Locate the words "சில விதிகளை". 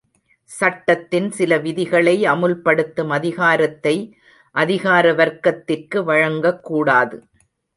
1.31-2.15